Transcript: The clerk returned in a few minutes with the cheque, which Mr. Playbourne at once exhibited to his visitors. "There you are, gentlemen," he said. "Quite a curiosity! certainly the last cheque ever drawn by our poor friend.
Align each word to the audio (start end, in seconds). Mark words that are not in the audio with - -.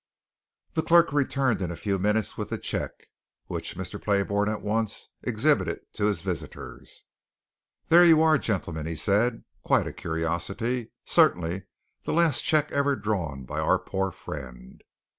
The 0.73 0.81
clerk 0.81 1.13
returned 1.13 1.61
in 1.61 1.69
a 1.69 1.75
few 1.75 1.99
minutes 1.99 2.35
with 2.35 2.49
the 2.49 2.57
cheque, 2.57 3.05
which 3.45 3.75
Mr. 3.77 4.01
Playbourne 4.03 4.49
at 4.49 4.63
once 4.63 5.09
exhibited 5.21 5.81
to 5.93 6.05
his 6.07 6.23
visitors. 6.23 7.03
"There 7.87 8.03
you 8.03 8.19
are, 8.23 8.39
gentlemen," 8.39 8.87
he 8.87 8.95
said. 8.95 9.43
"Quite 9.63 9.85
a 9.85 9.93
curiosity! 9.93 10.89
certainly 11.05 11.67
the 12.05 12.13
last 12.13 12.43
cheque 12.43 12.71
ever 12.71 12.95
drawn 12.95 13.43
by 13.45 13.59
our 13.59 13.77
poor 13.77 14.09
friend. 14.11 14.81